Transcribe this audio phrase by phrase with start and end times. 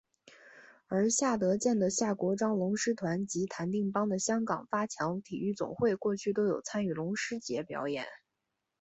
[0.87, 8.07] 而夏德健的夏国璋龙狮团及谭定邦的香港发强体育总会过去都有参与龙狮节表演。